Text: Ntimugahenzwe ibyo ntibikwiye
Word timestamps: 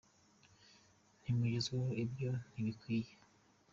Ntimugahenzwe 1.21 1.77
ibyo 2.03 2.31
ntibikwiye 2.51 3.11